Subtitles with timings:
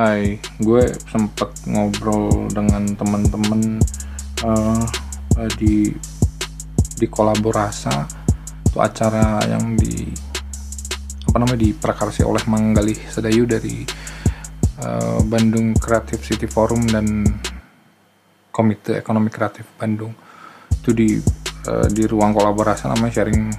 [0.00, 3.76] Hai, gue sempet ngobrol dengan temen-temen
[4.40, 4.80] uh,
[5.60, 5.92] di
[6.96, 8.08] di kolaborasa
[8.64, 10.08] itu acara yang di
[11.28, 13.84] apa namanya diprakarsi oleh Manggali Sedayu dari
[14.80, 17.20] uh, Bandung Creative City Forum dan
[18.48, 20.16] Komite Ekonomi Kreatif Bandung.
[20.80, 21.20] Itu di
[21.68, 23.52] uh, di ruang kolaborasi namanya sharing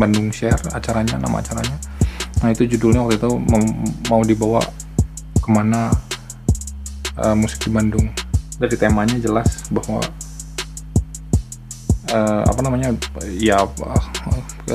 [0.00, 1.76] Bandung Share acaranya nama acaranya.
[2.40, 3.36] Nah itu judulnya waktu itu
[4.08, 4.64] mau dibawa
[5.48, 5.88] ke mana
[7.16, 8.12] uh, musik di Bandung.
[8.60, 10.04] Dari temanya jelas bahwa
[12.12, 12.92] uh, apa namanya
[13.32, 14.04] ya uh,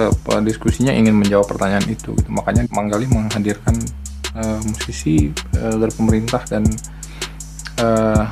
[0.02, 2.30] uh, diskusinya ingin menjawab pertanyaan itu gitu.
[2.34, 3.78] makanya Manggali menghadirkan
[4.34, 5.30] uh, musisi
[5.62, 6.66] uh, dari pemerintah dan
[7.78, 8.26] uh,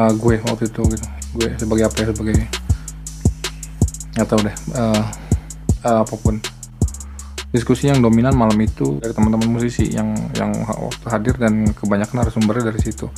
[0.00, 1.06] uh, gue waktu itu gitu.
[1.36, 2.34] Gue sebagai apa ya sebagai
[4.12, 5.04] nggak tahu deh uh,
[5.88, 6.36] uh, apa pun
[7.52, 12.72] diskusi yang dominan malam itu dari teman-teman musisi yang yang waktu hadir dan kebanyakan narasumbernya
[12.72, 13.12] dari situ.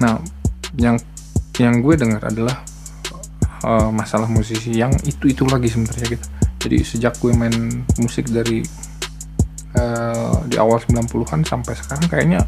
[0.00, 0.16] Nah,
[0.80, 0.96] yang
[1.60, 2.64] yang gue dengar adalah
[3.68, 6.26] uh, masalah musisi yang itu itu lagi sebenarnya gitu.
[6.58, 8.64] Jadi sejak gue main musik dari
[9.76, 12.40] uh, di awal 90-an sampai sekarang kayaknya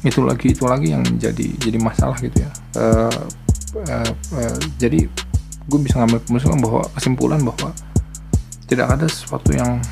[0.00, 2.50] itu lagi itu lagi yang jadi jadi masalah gitu ya.
[2.78, 3.20] Uh,
[3.82, 5.10] uh, uh, jadi
[5.66, 7.70] gue bisa ngambil kesimpulan bahwa kesimpulan bahwa
[8.70, 9.82] tidak ada sesuatu yang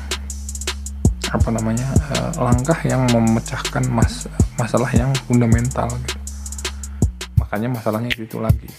[1.29, 4.25] apa namanya uh, langkah yang memecahkan mas
[4.57, 6.17] masalah yang fundamental gitu.
[7.37, 8.69] makanya masalahnya itu, itu lagi.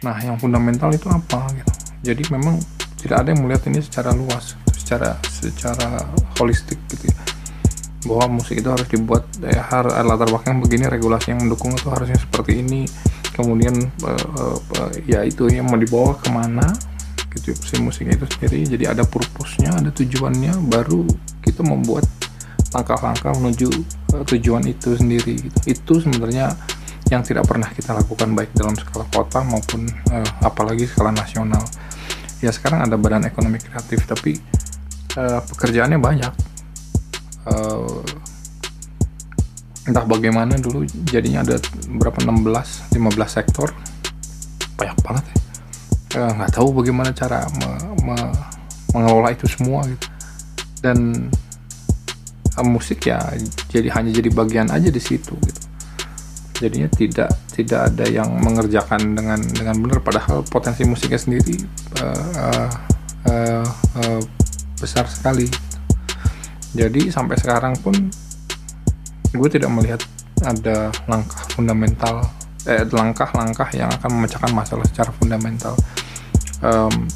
[0.00, 1.72] Nah yang fundamental itu apa gitu?
[2.00, 2.56] Jadi memang
[2.96, 6.08] tidak ada yang melihat ini secara luas secara secara
[6.40, 7.20] holistik gitu ya.
[8.08, 12.16] Bahwa musik itu harus dibuat ya harus latar belakang begini regulasi yang mendukung itu harusnya
[12.16, 12.88] seperti ini.
[13.36, 16.64] Kemudian uh, uh, ya itu yang mau dibawa ke mana
[17.36, 18.66] gitu si musiknya itu sendiri.
[18.66, 21.06] Jadi ada purpose-nya ada tujuannya baru
[21.50, 22.06] kita membuat
[22.70, 23.68] langkah-langkah menuju
[24.14, 25.58] uh, tujuan itu sendiri gitu.
[25.66, 26.54] itu sebenarnya
[27.10, 31.62] yang tidak pernah kita lakukan baik dalam skala kota maupun uh, apalagi skala nasional.
[32.38, 34.38] Ya sekarang ada badan ekonomi kreatif tapi
[35.18, 36.32] uh, pekerjaannya banyak.
[37.50, 37.98] Uh,
[39.90, 41.58] entah bagaimana dulu jadinya ada
[41.90, 43.74] berapa 16 15 sektor.
[44.78, 45.36] Banyak banget ya.
[46.30, 47.70] Nggak tahu bagaimana cara me,
[48.06, 48.16] me,
[48.94, 50.19] mengelola itu semua gitu
[50.80, 51.28] dan
[52.56, 53.20] uh, musik ya
[53.68, 55.62] jadi hanya jadi bagian aja di situ gitu.
[56.60, 60.04] Jadinya tidak tidak ada yang mengerjakan dengan dengan benar.
[60.04, 61.56] Padahal potensi musiknya sendiri
[62.04, 62.68] uh, uh,
[63.32, 64.20] uh, uh,
[64.76, 65.48] besar sekali.
[66.76, 67.96] Jadi sampai sekarang pun
[69.30, 70.00] gue tidak melihat
[70.44, 72.24] ada langkah fundamental
[72.68, 75.72] eh langkah-langkah yang akan memecahkan masalah secara fundamental.
[76.60, 77.08] Um,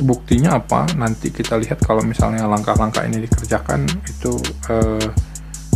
[0.00, 0.88] buktinya apa?
[0.96, 4.32] Nanti kita lihat kalau misalnya langkah-langkah ini dikerjakan itu
[4.72, 5.08] eh,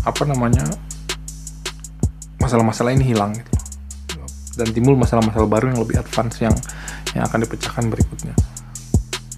[0.04, 0.64] apa namanya
[2.40, 3.52] masalah-masalah ini hilang gitu.
[4.54, 6.54] Dan timbul masalah-masalah baru yang lebih advance yang
[7.14, 8.34] yang akan dipecahkan berikutnya.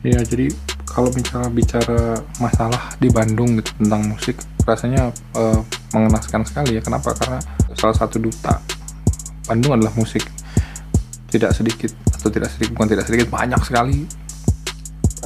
[0.06, 0.50] Ya jadi
[0.86, 5.60] kalau bicara bicara masalah di Bandung gitu tentang musik rasanya eh,
[5.92, 6.82] mengenaskan sekali ya.
[6.82, 7.14] Kenapa?
[7.14, 7.38] Karena
[7.76, 8.58] salah satu duta
[9.46, 10.22] Bandung adalah musik.
[11.26, 14.25] Tidak sedikit atau tidak sedikit bukan tidak sedikit banyak sekali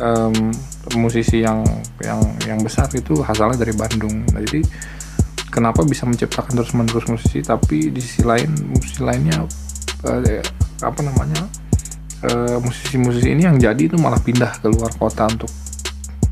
[0.01, 0.51] um,
[0.97, 1.63] musisi yang
[2.01, 4.25] yang yang besar itu asalnya dari Bandung.
[4.33, 4.65] Nah, jadi
[5.53, 9.45] kenapa bisa menciptakan terus menerus musisi tapi di sisi lain musisi lainnya
[10.09, 10.43] uh,
[10.81, 11.45] apa namanya
[12.25, 15.51] uh, musisi-musisi ini yang jadi itu malah pindah ke luar kota untuk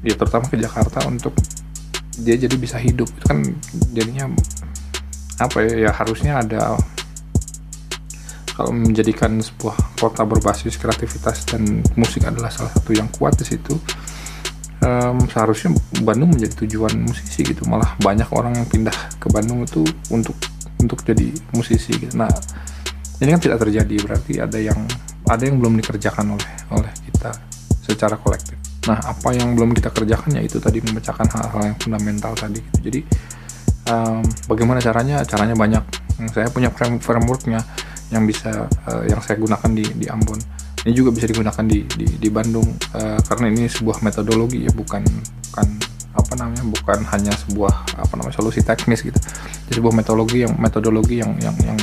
[0.00, 1.37] ya terutama ke Jakarta untuk
[2.19, 3.06] dia jadi bisa hidup.
[3.06, 3.39] Itu kan
[3.95, 4.33] jadinya
[5.39, 6.75] apa ya, ya harusnya ada
[8.59, 13.79] kalau menjadikan sebuah kota berbasis kreativitas dan musik adalah salah satu yang kuat di situ
[14.83, 15.71] um, seharusnya
[16.03, 17.63] Bandung menjadi tujuan musisi gitu.
[17.71, 20.35] Malah banyak orang yang pindah ke Bandung itu untuk
[20.79, 22.15] untuk jadi musisi gitu.
[22.15, 22.31] nah
[23.19, 24.79] ini kan tidak terjadi berarti ada yang
[25.27, 27.35] ada yang belum dikerjakan oleh oleh kita
[27.83, 28.55] secara kolektif.
[28.87, 32.79] Nah apa yang belum kita kerjakan ya itu tadi memecahkan hal-hal yang fundamental tadi gitu.
[32.91, 33.00] jadi
[33.91, 35.23] um, bagaimana caranya?
[35.27, 35.82] Caranya banyak.
[36.31, 37.62] Saya punya frameworknya
[38.08, 40.38] yang bisa uh, yang saya gunakan di di Ambon.
[40.87, 42.66] Ini juga bisa digunakan di di, di Bandung
[42.96, 45.02] uh, karena ini sebuah metodologi ya bukan
[45.50, 45.69] bukan
[46.19, 49.19] apa namanya bukan hanya sebuah apa namanya solusi teknis gitu.
[49.69, 51.78] Ini sebuah metodologi yang metodologi yang yang yang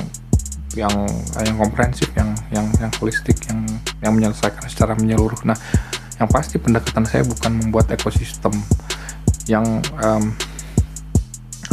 [0.76, 0.96] yang
[1.40, 3.64] yang komprehensif yang yang yang holistik yang
[4.04, 5.40] yang menyelesaikan secara menyeluruh.
[5.48, 5.56] Nah
[6.20, 8.52] yang pasti pendekatan saya bukan membuat ekosistem
[9.46, 9.64] yang
[10.02, 10.32] um,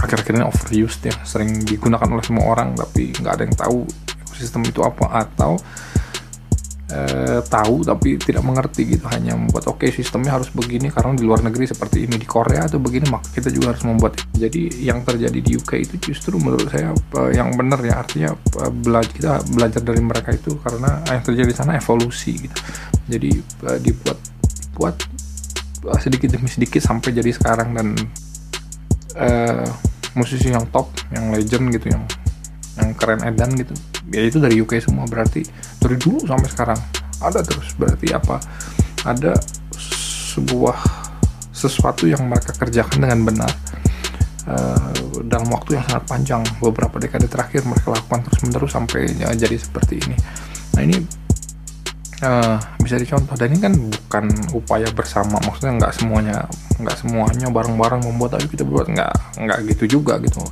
[0.03, 3.79] akhir-akhir ini overused ya sering digunakan oleh semua orang tapi nggak ada yang tahu
[4.43, 5.55] sistem itu apa atau
[6.93, 9.05] eh, tahu tapi tidak mengerti gitu.
[9.09, 12.69] Hanya membuat oke okay, sistemnya harus begini karena di luar negeri seperti ini di Korea
[12.69, 14.21] atau begini maka kita juga harus membuat.
[14.37, 18.03] Jadi yang terjadi di UK itu justru menurut saya eh, yang benar ya.
[18.05, 22.57] Artinya eh, belajar kita belajar dari mereka itu karena yang terjadi di sana evolusi gitu.
[23.09, 24.19] Jadi eh, dibuat
[25.89, 27.89] eh, sedikit demi sedikit sampai jadi sekarang dan
[29.17, 29.67] eh,
[30.13, 32.05] musisi yang top yang legend gitu yang
[32.81, 33.73] yang keren edan gitu
[34.11, 35.07] ya itu dari UK semua.
[35.07, 35.45] Berarti
[35.79, 36.79] dari dulu sampai sekarang
[37.23, 37.71] ada terus.
[37.79, 38.43] Berarti apa?
[39.07, 39.37] Ada
[40.33, 40.79] sebuah
[41.53, 43.53] sesuatu yang mereka kerjakan dengan benar
[44.49, 44.91] uh,
[45.23, 46.43] dalam waktu yang sangat panjang.
[46.59, 50.17] Beberapa dekade terakhir mereka lakukan terus menerus sampai ya, jadi seperti ini.
[50.75, 50.97] Nah ini
[52.25, 53.35] uh, bisa dicontoh.
[53.39, 54.25] Dan ini kan bukan
[54.57, 55.39] upaya bersama.
[55.43, 56.37] Maksudnya nggak semuanya
[56.83, 60.43] nggak semuanya bareng-bareng membuat ayo kita buat nggak nggak gitu juga gitu.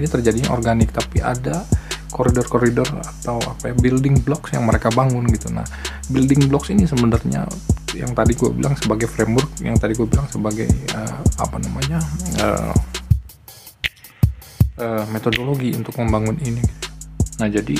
[0.00, 1.62] Ini terjadinya organik tapi ada
[2.10, 5.50] koridor-koridor atau apa ya building blocks yang mereka bangun gitu.
[5.50, 5.66] Nah
[6.10, 7.46] building blocks ini sebenarnya
[7.96, 11.98] yang tadi gue bilang sebagai framework yang tadi gue bilang sebagai uh, apa namanya
[12.42, 12.74] uh,
[14.80, 16.62] uh, metodologi untuk membangun ini.
[17.42, 17.76] Nah jadi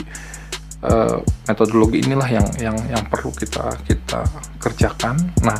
[0.84, 4.25] uh, metodologi inilah yang yang yang perlu kita kita
[4.58, 5.17] kerjakan.
[5.44, 5.58] Nah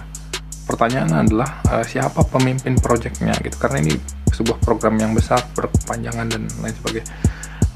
[0.67, 3.57] pertanyaan adalah uh, siapa pemimpin proyeknya gitu.
[3.61, 3.95] Karena ini
[4.35, 7.09] sebuah program yang besar berkepanjangan dan lain sebagainya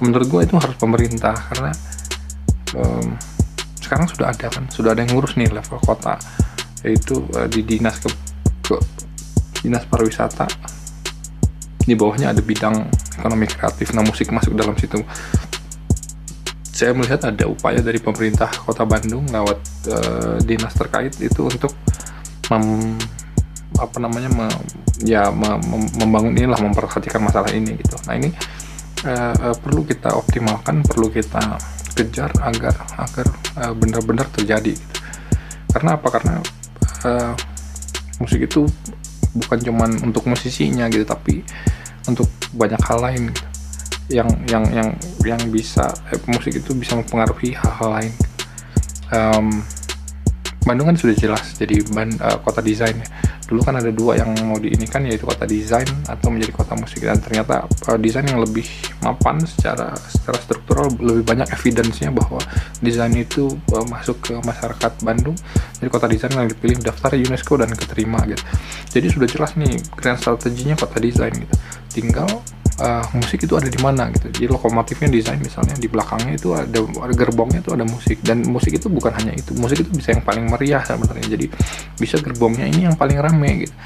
[0.01, 1.71] menurut gue itu harus pemerintah karena
[2.77, 3.17] um,
[3.81, 6.17] sekarang sudah ada kan sudah ada yang ngurus nih level kota
[6.87, 8.09] yaitu uh, di dinas ke,
[8.65, 8.77] ke
[9.61, 10.49] dinas pariwisata.
[11.81, 12.87] Di bawahnya ada bidang
[13.19, 15.01] ekonomi kreatif nah musik masuk dalam situ.
[16.71, 19.59] Saya melihat ada upaya dari pemerintah kota Bandung lewat
[19.93, 21.77] uh, dinas terkait itu untuk
[22.49, 22.97] mem,
[23.77, 24.49] apa namanya me,
[25.05, 25.61] ya mem,
[26.01, 28.01] membangun inilah memperhatikan masalah ini gitu.
[28.09, 28.33] Nah ini
[29.07, 31.57] uh, uh, perlu kita optimalkan, perlu kita
[31.97, 33.27] kejar agar agar
[33.61, 34.73] uh, benar-benar terjadi.
[34.77, 34.97] Gitu.
[35.71, 36.09] Karena apa?
[36.11, 36.35] Karena
[37.07, 37.33] uh,
[38.19, 38.67] musik itu
[39.37, 41.47] bukan cuman untuk musisinya gitu, tapi
[42.09, 42.27] untuk
[42.57, 43.47] banyak hal lain gitu.
[44.11, 44.89] yang yang yang
[45.23, 48.13] yang bisa eh, musik itu bisa mempengaruhi hal-hal lain.
[49.15, 49.63] Um,
[50.67, 53.09] Bandung kan sudah jelas jadi ban, uh, kota desain ya
[53.51, 57.03] dulu kan ada dua yang mau diinikan yaitu kota desain atau menjadi kota musik.
[57.03, 58.63] Dan ternyata uh, desain yang lebih
[59.03, 62.39] mapan secara secara struktural lebih banyak evidence-nya bahwa
[62.79, 65.35] desain itu uh, masuk ke masyarakat Bandung.
[65.83, 68.43] Jadi kota desain yang dipilih daftar UNESCO dan keterima gitu.
[68.95, 71.55] Jadi sudah jelas nih grand strateginya kota desain gitu.
[71.91, 72.31] Tinggal
[72.81, 74.33] uh, musik itu ada di mana gitu.
[74.33, 76.81] Jadi lokomotifnya desain misalnya di belakangnya itu ada,
[77.13, 79.53] gerbongnya itu ada musik dan musik itu bukan hanya itu.
[79.55, 81.27] Musik itu bisa yang paling meriah sebenarnya.
[81.29, 81.47] Jadi
[82.01, 83.77] bisa gerbongnya ini yang paling rame gitu.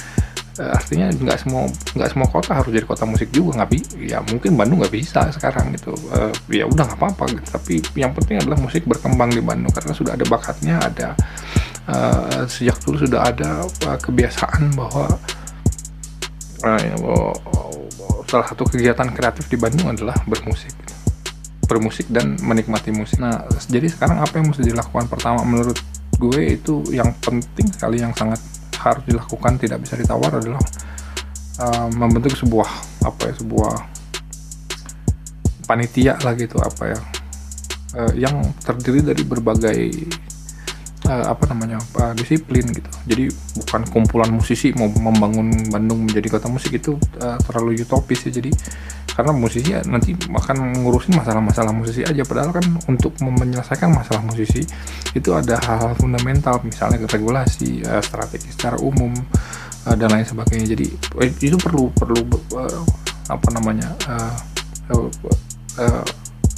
[0.55, 4.55] Uh, artinya nggak semua nggak semua kota harus jadi kota musik juga nggak ya mungkin
[4.55, 7.43] Bandung nggak bisa sekarang gitu uh, ya udah nggak apa-apa gitu.
[7.59, 11.19] tapi yang penting adalah musik berkembang di Bandung karena sudah ada bakatnya ada
[11.91, 15.19] uh, sejak dulu sudah ada uh, kebiasaan bahwa
[16.63, 16.79] uh,
[18.29, 20.73] salah satu kegiatan kreatif di Bandung adalah bermusik.
[21.65, 23.21] Bermusik dan menikmati musik.
[23.21, 25.09] Nah jadi sekarang apa yang mesti dilakukan?
[25.09, 25.77] Pertama menurut
[26.19, 28.39] gue itu yang penting sekali yang sangat
[28.79, 30.61] harus dilakukan tidak bisa ditawar adalah
[31.61, 32.69] uh, membentuk sebuah
[33.05, 33.73] apa ya sebuah
[35.65, 36.99] panitia lah gitu apa ya
[37.97, 39.81] uh, yang terdiri dari berbagai
[41.09, 42.91] uh, apa namanya uh, disiplin gitu.
[43.09, 43.25] Jadi
[43.61, 48.33] bukan kumpulan musisi mau membangun Bandung menjadi kota musik itu uh, terlalu utopis ya.
[48.41, 48.51] Jadi
[49.15, 52.27] karena musisi ya nanti akan ngurusin masalah-masalah musisi aja.
[52.27, 54.67] Padahal kan untuk menyelesaikan masalah musisi
[55.15, 59.15] itu ada hal-hal fundamental misalnya regulasi uh, strategi secara umum
[59.87, 60.75] uh, dan lain sebagainya.
[60.75, 60.87] Jadi
[61.45, 62.21] itu perlu perlu
[62.59, 62.83] uh,
[63.31, 64.35] apa namanya uh,
[64.93, 65.09] uh,
[65.81, 66.05] uh,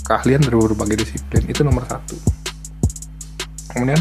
[0.07, 1.45] keahlian dari berbagai disiplin.
[1.51, 2.17] Itu nomor satu.
[3.77, 4.01] Kemudian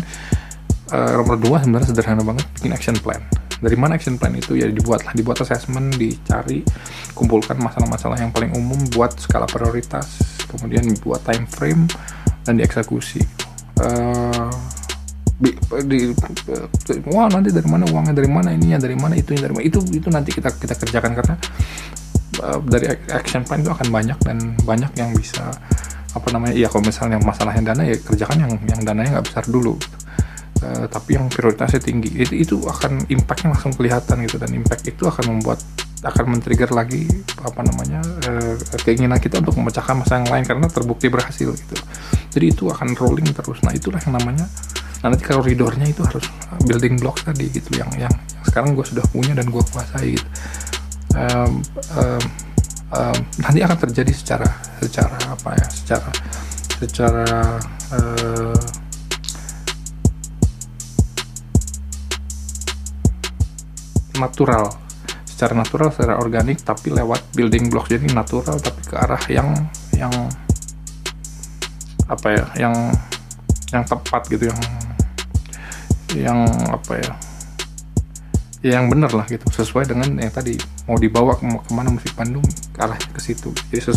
[0.92, 3.22] uh, nomor dua sebenarnya sederhana banget bikin action plan.
[3.56, 4.60] Dari mana action plan itu?
[4.60, 6.62] Ya dibuatlah dibuat assessment dicari
[7.16, 10.20] kumpulkan masalah-masalah yang paling umum buat skala prioritas
[10.52, 11.88] kemudian buat time frame
[12.46, 13.24] dan dieksekusi.
[13.80, 14.52] Uh,
[15.36, 15.52] di,
[15.84, 16.00] di,
[17.12, 20.08] wah nanti dari mana uangnya dari mana ininya dari mana itu dari mana itu itu
[20.08, 21.36] nanti kita kita kerjakan karena
[22.40, 25.52] uh, dari action plan itu akan banyak dan banyak yang bisa
[26.16, 29.44] apa namanya iya kalau misalnya masalah yang dana ya kerjakan yang yang dananya nggak besar
[29.44, 29.76] dulu.
[29.76, 29.98] gitu.
[30.66, 32.10] Uh, tapi yang prioritasnya tinggi.
[32.18, 35.62] Itu itu akan impactnya langsung kelihatan gitu dan impact itu akan membuat
[36.06, 37.06] akan men-trigger lagi
[37.42, 41.76] apa namanya uh, keinginan kita untuk memecahkan masalah yang lain karena terbukti berhasil gitu.
[42.34, 43.62] Jadi itu akan rolling terus.
[43.62, 44.50] Nah itulah yang namanya
[45.04, 46.26] nah nanti koridornya itu harus
[46.66, 50.30] building blocks tadi gitu yang yang, yang sekarang gue sudah punya dan gue kuasai gitu.
[51.14, 51.62] Um,
[51.94, 52.24] um,
[52.90, 54.50] um, nanti akan terjadi secara
[54.82, 56.10] secara apa ya secara
[56.82, 57.28] secara
[57.94, 58.58] uh,
[64.18, 64.72] natural.
[65.26, 67.92] Secara natural secara organik tapi lewat building blocks.
[67.92, 69.52] Jadi natural tapi ke arah yang
[69.96, 70.14] yang
[72.06, 72.76] apa ya yang
[73.74, 74.62] yang tepat gitu yang
[76.16, 76.40] yang
[76.72, 77.12] apa ya
[78.64, 79.44] ya yang benar lah gitu.
[79.52, 80.56] Sesuai dengan yang tadi
[80.88, 83.52] mau dibawa ke ke mana musik Bandung ke arah ke situ.
[83.70, 83.92] Jadi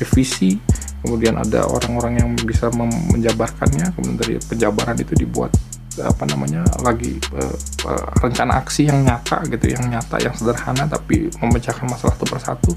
[0.00, 0.60] revisi
[1.00, 5.52] kemudian ada orang-orang yang bisa menjabarkannya kemudian dari penjabaran itu dibuat
[5.98, 7.56] apa namanya lagi uh,
[7.90, 12.70] uh, rencana aksi yang nyata gitu yang nyata yang sederhana tapi memecahkan masalah satu persatu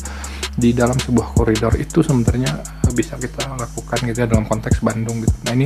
[0.53, 2.61] di dalam sebuah koridor itu sebenarnya
[2.93, 5.33] bisa kita lakukan gitu ya dalam konteks Bandung gitu.
[5.49, 5.65] Nah ini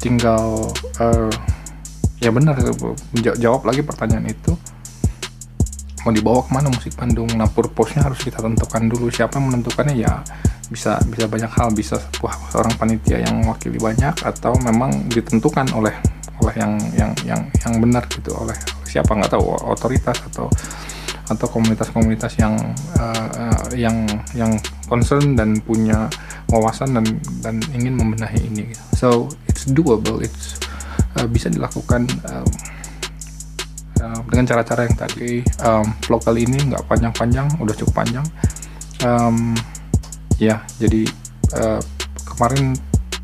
[0.00, 1.32] tinggal uh,
[2.16, 2.56] ya benar
[3.36, 4.56] jawab lagi pertanyaan itu.
[6.02, 7.30] Mau dibawa ke mana musik Bandung?
[7.36, 9.06] Nah purpose-nya harus kita tentukan dulu.
[9.12, 9.94] Siapa yang menentukannya?
[10.00, 10.24] Ya
[10.72, 11.68] bisa bisa banyak hal.
[11.76, 15.94] Bisa sebuah seorang panitia yang mewakili banyak atau memang ditentukan oleh
[16.42, 20.50] oleh yang yang yang yang benar gitu oleh siapa nggak tahu otoritas atau
[21.30, 22.58] atau komunitas-komunitas yang
[22.98, 24.04] uh, yang
[24.36, 24.52] yang
[24.90, 26.10] concern dan punya
[26.50, 27.06] wawasan dan
[27.40, 28.74] dan ingin membenahi ini.
[28.98, 30.60] So it's doable it's
[31.16, 32.48] uh, bisa dilakukan um,
[34.02, 38.26] uh, dengan cara-cara yang tadi um, vlog kali ini nggak panjang-panjang udah cukup panjang.
[39.02, 39.56] Um,
[40.36, 41.06] ya jadi
[41.56, 41.80] uh,
[42.28, 42.76] kemarin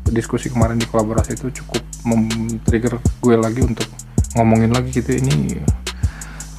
[0.09, 3.85] diskusi kemarin di kolaborasi itu cukup mem-trigger gue lagi untuk
[4.33, 5.13] ngomongin lagi gitu.
[5.13, 5.61] Ini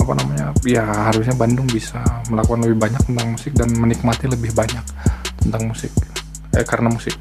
[0.00, 4.85] apa namanya ya harusnya Bandung bisa melakukan lebih banyak tentang musik dan menikmati lebih banyak
[5.42, 5.90] tentang musik.
[6.54, 7.19] Eh karena musik.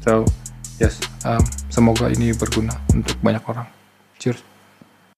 [0.00, 0.24] So
[0.80, 3.68] yes um, semoga ini berguna untuk banyak orang.
[4.16, 4.55] Cheers